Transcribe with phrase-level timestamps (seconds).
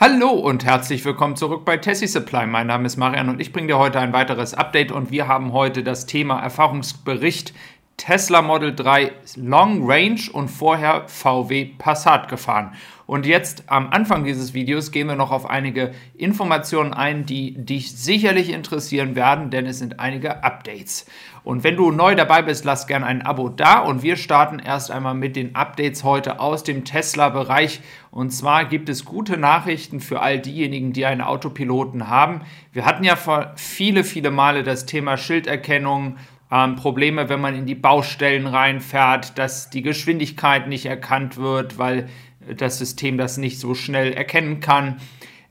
[0.00, 2.46] Hallo und herzlich willkommen zurück bei Tessie Supply.
[2.46, 5.52] Mein Name ist Marian und ich bringe dir heute ein weiteres Update und wir haben
[5.52, 7.52] heute das Thema Erfahrungsbericht
[7.96, 12.74] Tesla Model 3 Long Range und vorher VW Passat gefahren.
[13.08, 17.96] Und jetzt am Anfang dieses Videos gehen wir noch auf einige Informationen ein, die dich
[17.96, 21.06] sicherlich interessieren werden, denn es sind einige Updates.
[21.42, 24.90] Und wenn du neu dabei bist, lass gerne ein Abo da und wir starten erst
[24.90, 27.80] einmal mit den Updates heute aus dem Tesla-Bereich.
[28.10, 32.42] Und zwar gibt es gute Nachrichten für all diejenigen, die einen Autopiloten haben.
[32.74, 33.16] Wir hatten ja
[33.56, 36.18] viele, viele Male das Thema Schilderkennung,
[36.50, 42.08] ähm, Probleme, wenn man in die Baustellen reinfährt, dass die Geschwindigkeit nicht erkannt wird, weil
[42.56, 44.96] das System das nicht so schnell erkennen kann.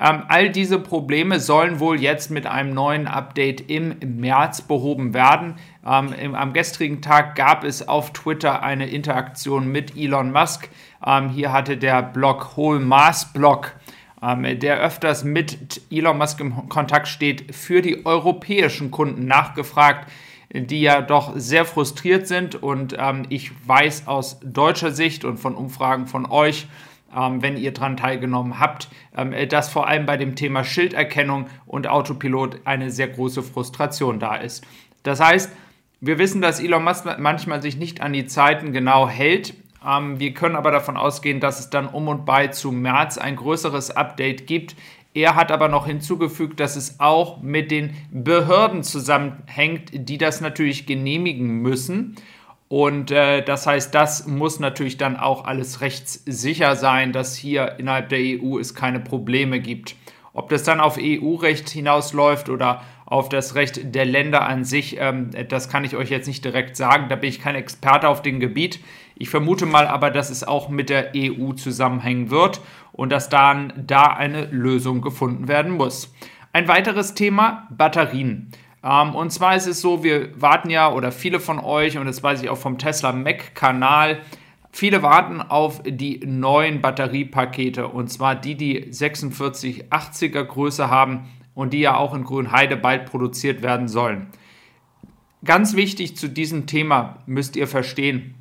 [0.00, 5.54] Ähm, all diese Probleme sollen wohl jetzt mit einem neuen Update im März behoben werden.
[5.86, 10.68] Ähm, im, am gestrigen Tag gab es auf Twitter eine Interaktion mit Elon Musk.
[11.06, 13.76] Ähm, hier hatte der Blog Whole Mars Blog
[14.22, 20.08] ähm, der öfters mit Elon Musk im Kontakt steht, für die europäischen Kunden nachgefragt,
[20.54, 22.54] die ja doch sehr frustriert sind.
[22.54, 26.68] Und ähm, ich weiß aus deutscher Sicht und von Umfragen von euch,
[27.16, 31.86] ähm, wenn ihr daran teilgenommen habt, ähm, dass vor allem bei dem Thema Schilderkennung und
[31.86, 34.64] Autopilot eine sehr große Frustration da ist.
[35.02, 35.50] Das heißt,
[36.00, 39.54] wir wissen, dass Elon Musk manchmal sich nicht an die Zeiten genau hält.
[39.86, 43.36] Ähm, wir können aber davon ausgehen, dass es dann um und bei zu März ein
[43.36, 44.76] größeres Update gibt,
[45.14, 50.86] er hat aber noch hinzugefügt, dass es auch mit den Behörden zusammenhängt, die das natürlich
[50.86, 52.16] genehmigen müssen.
[52.72, 58.08] Und äh, das heißt, das muss natürlich dann auch alles rechtssicher sein, dass hier innerhalb
[58.08, 59.94] der EU es keine Probleme gibt.
[60.32, 65.32] Ob das dann auf EU-Recht hinausläuft oder auf das Recht der Länder an sich, ähm,
[65.50, 67.10] das kann ich euch jetzt nicht direkt sagen.
[67.10, 68.80] Da bin ich kein Experte auf dem Gebiet.
[69.16, 72.62] Ich vermute mal aber, dass es auch mit der EU zusammenhängen wird
[72.92, 76.14] und dass dann da eine Lösung gefunden werden muss.
[76.54, 78.50] Ein weiteres Thema, Batterien.
[78.82, 82.22] Ähm, und zwar ist es so, wir warten ja, oder viele von euch, und das
[82.22, 84.20] weiß ich auch vom Tesla Mac-Kanal,
[84.70, 91.80] viele warten auf die neuen Batteriepakete, und zwar die, die 4680er Größe haben und die
[91.80, 94.28] ja auch in Grünheide bald produziert werden sollen.
[95.44, 98.34] Ganz wichtig zu diesem Thema müsst ihr verstehen,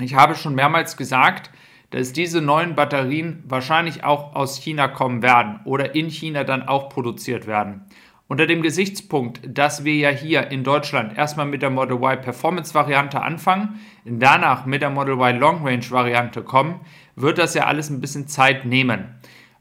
[0.00, 1.50] ich habe schon mehrmals gesagt,
[1.90, 6.88] dass diese neuen Batterien wahrscheinlich auch aus China kommen werden oder in China dann auch
[6.88, 7.82] produziert werden.
[8.26, 12.74] Unter dem Gesichtspunkt, dass wir ja hier in Deutschland erstmal mit der Model Y Performance
[12.74, 16.80] Variante anfangen, danach mit der Model Y Long Range Variante kommen,
[17.16, 19.14] wird das ja alles ein bisschen Zeit nehmen.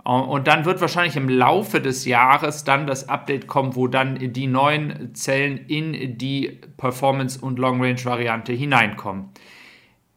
[0.05, 4.47] Und dann wird wahrscheinlich im Laufe des Jahres dann das Update kommen, wo dann die
[4.47, 9.29] neuen Zellen in die Performance und Long Range Variante hineinkommen.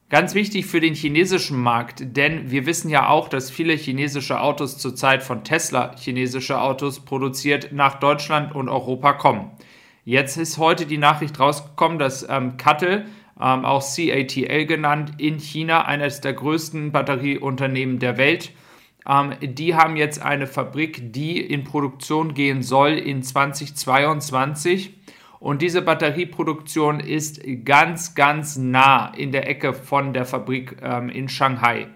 [0.09, 4.79] Ganz wichtig für den chinesischen Markt, denn wir wissen ja auch, dass viele chinesische Autos
[4.79, 9.51] zurzeit von Tesla chinesische Autos produziert nach Deutschland und Europa kommen.
[10.05, 13.07] Jetzt ist heute die Nachricht rausgekommen, dass ähm, Kattel,
[13.41, 18.53] ähm, auch CATL genannt, in China eines der größten Batterieunternehmen der Welt,
[19.09, 24.95] ähm, die haben jetzt eine Fabrik, die in Produktion gehen soll in 2022
[25.39, 31.29] und diese Batterieproduktion ist ganz, ganz nah in der Ecke von der Fabrik ähm, in
[31.29, 31.89] Shanghai.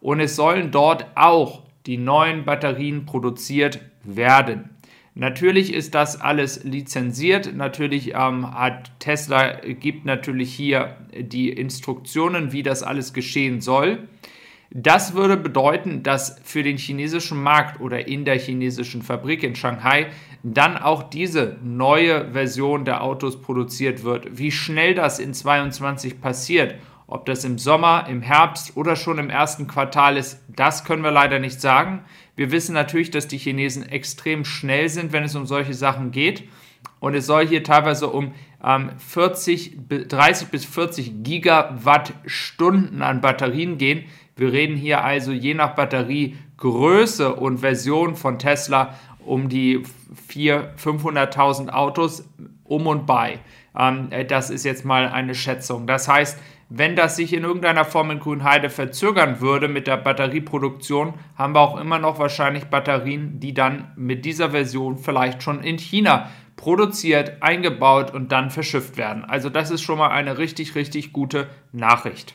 [0.00, 4.70] Und es sollen dort auch die neuen Batterien produziert werden.
[5.14, 7.54] Natürlich ist das alles lizenziert.
[7.54, 14.08] Natürlich ähm, hat Tesla gibt natürlich hier die Instruktionen, wie das alles geschehen soll.
[14.70, 20.08] Das würde bedeuten, dass für den chinesischen Markt oder in der chinesischen Fabrik in Shanghai
[20.42, 24.38] dann auch diese neue Version der Autos produziert wird.
[24.38, 26.74] Wie schnell das in 2022 passiert,
[27.08, 31.12] ob das im Sommer, im Herbst oder schon im ersten Quartal ist, das können wir
[31.12, 32.04] leider nicht sagen.
[32.34, 36.48] Wir wissen natürlich, dass die Chinesen extrem schnell sind, wenn es um solche Sachen geht.
[36.98, 38.32] Und es soll hier teilweise um
[38.64, 39.78] ähm, 40,
[40.08, 44.06] 30 bis 40 Gigawattstunden an Batterien gehen.
[44.36, 48.94] Wir reden hier also je nach Batteriegröße und Version von Tesla
[49.24, 49.82] um die
[50.30, 52.28] 400.000, 500.000 Autos
[52.64, 53.38] um und bei.
[53.76, 55.86] Ähm, äh, das ist jetzt mal eine Schätzung.
[55.86, 56.38] Das heißt,
[56.68, 61.60] wenn das sich in irgendeiner Form in Grünheide verzögern würde mit der Batterieproduktion, haben wir
[61.60, 67.42] auch immer noch wahrscheinlich Batterien, die dann mit dieser Version vielleicht schon in China produziert,
[67.42, 69.24] eingebaut und dann verschifft werden.
[69.24, 72.34] Also das ist schon mal eine richtig, richtig gute Nachricht.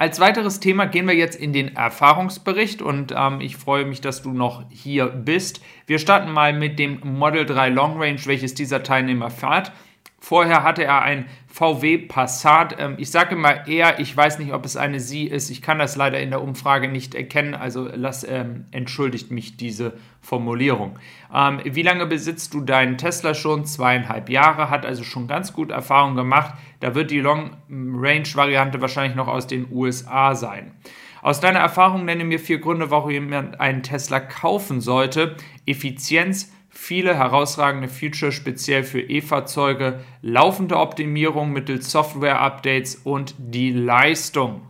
[0.00, 4.22] Als weiteres Thema gehen wir jetzt in den Erfahrungsbericht und ähm, ich freue mich, dass
[4.22, 5.60] du noch hier bist.
[5.86, 9.72] Wir starten mal mit dem Model 3 Long Range, welches dieser Teilnehmer fährt.
[10.22, 12.76] Vorher hatte er ein VW Passat.
[12.78, 15.48] Ähm, ich sage immer eher, ich weiß nicht, ob es eine Sie ist.
[15.48, 17.54] Ich kann das leider in der Umfrage nicht erkennen.
[17.54, 20.98] Also lass, ähm, entschuldigt mich diese Formulierung.
[21.34, 23.64] Ähm, wie lange besitzt du deinen Tesla schon?
[23.64, 26.54] Zweieinhalb Jahre, hat also schon ganz gut Erfahrung gemacht.
[26.80, 30.72] Da wird die Long Range Variante wahrscheinlich noch aus den USA sein.
[31.22, 35.36] Aus deiner Erfahrung nenne mir vier Gründe, warum jemand einen Tesla kaufen sollte.
[35.66, 44.62] Effizienz, viele herausragende Features speziell für E-Fahrzeuge, laufende Optimierung mittels Software-Updates und die Leistung.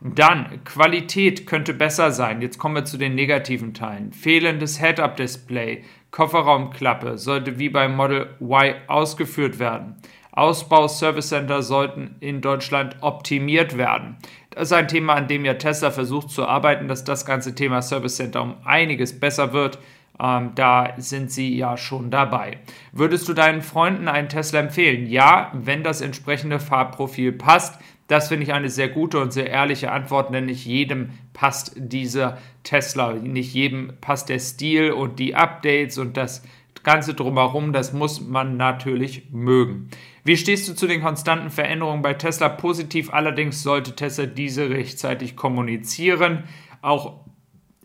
[0.00, 2.42] Dann, Qualität könnte besser sein.
[2.42, 4.12] Jetzt kommen wir zu den negativen Teilen.
[4.12, 9.96] Fehlendes Head-Up-Display, Kofferraumklappe sollte wie beim Model Y ausgeführt werden.
[10.30, 14.16] Ausbau Service Center sollten in Deutschland optimiert werden.
[14.50, 17.82] Das ist ein Thema, an dem ja Tesla versucht zu arbeiten, dass das ganze Thema
[17.82, 19.78] Service Center um einiges besser wird.
[20.20, 22.58] Ähm, da sind sie ja schon dabei.
[22.92, 25.06] Würdest du deinen Freunden einen Tesla empfehlen?
[25.06, 27.80] Ja, wenn das entsprechende Fahrprofil passt.
[28.06, 32.36] Das finde ich eine sehr gute und sehr ehrliche Antwort, denn nicht jedem passt dieser
[32.62, 36.42] Tesla, nicht jedem passt der Stil und die Updates und das
[36.82, 39.88] Ganze drumherum, das muss man natürlich mögen.
[40.22, 42.50] Wie stehst du zu den konstanten Veränderungen bei Tesla?
[42.50, 46.44] Positiv allerdings sollte Tesla diese rechtzeitig kommunizieren.
[46.82, 47.24] Auch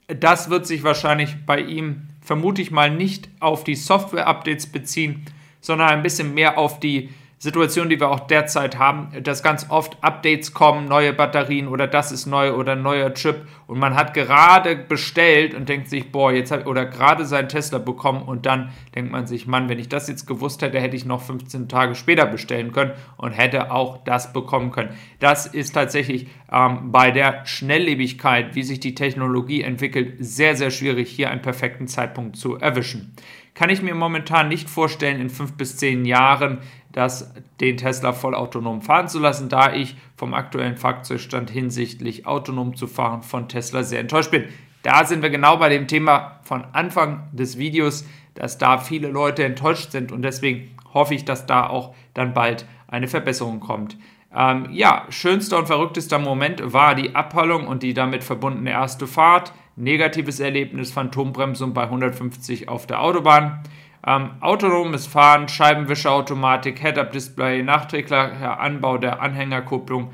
[0.07, 5.25] das wird sich wahrscheinlich bei ihm vermute ich mal nicht auf die Software-Updates beziehen,
[5.61, 7.09] sondern ein bisschen mehr auf die
[7.41, 12.11] Situation, die wir auch derzeit haben, dass ganz oft Updates kommen, neue Batterien oder das
[12.11, 16.51] ist neu oder neuer Chip und man hat gerade bestellt und denkt sich, boah, jetzt
[16.51, 20.09] hat oder gerade seinen Tesla bekommen und dann denkt man sich, Mann, wenn ich das
[20.09, 24.33] jetzt gewusst hätte, hätte ich noch 15 Tage später bestellen können und hätte auch das
[24.33, 24.89] bekommen können.
[25.19, 31.09] Das ist tatsächlich ähm, bei der Schnelllebigkeit, wie sich die Technologie entwickelt, sehr, sehr schwierig,
[31.09, 33.15] hier einen perfekten Zeitpunkt zu erwischen
[33.53, 36.59] kann ich mir momentan nicht vorstellen, in fünf bis zehn Jahren
[36.91, 42.87] das, den Tesla vollautonom fahren zu lassen, da ich vom aktuellen Fahrzeugstand hinsichtlich autonom zu
[42.87, 44.45] fahren von Tesla sehr enttäuscht bin.
[44.81, 49.43] Da sind wir genau bei dem Thema von Anfang des Videos, dass da viele Leute
[49.43, 53.97] enttäuscht sind und deswegen hoffe ich, dass da auch dann bald eine Verbesserung kommt.
[54.35, 59.53] Ähm, ja, schönster und verrücktester Moment war die Abholung und die damit verbundene erste Fahrt.
[59.79, 63.63] Negatives Erlebnis, Phantombremsung bei 150 auf der Autobahn.
[64.05, 70.11] Ähm, autonomes Fahren, Scheibenwischerautomatik, Head-Up-Display, nachträglicher Anbau der Anhängerkupplung.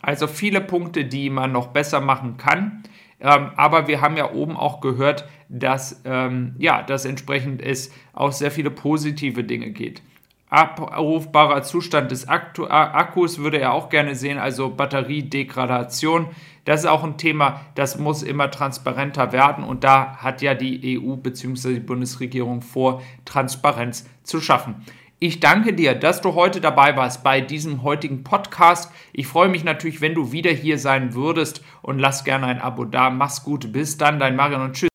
[0.00, 2.82] Also viele Punkte, die man noch besser machen kann.
[3.20, 8.32] Ähm, aber wir haben ja oben auch gehört, dass ähm, ja, das entsprechend es auch
[8.32, 10.02] sehr viele positive Dinge geht
[10.50, 16.28] abrufbarer Zustand des Akkus würde er auch gerne sehen, also Batteriedegradation.
[16.64, 21.00] Das ist auch ein Thema, das muss immer transparenter werden und da hat ja die
[21.00, 21.74] EU bzw.
[21.74, 24.84] die Bundesregierung vor, Transparenz zu schaffen.
[25.20, 28.92] Ich danke dir, dass du heute dabei warst bei diesem heutigen Podcast.
[29.12, 32.84] Ich freue mich natürlich, wenn du wieder hier sein würdest und lass gerne ein Abo
[32.84, 33.10] da.
[33.10, 33.72] Mach's gut.
[33.72, 34.88] Bis dann, dein Marion und tschüss.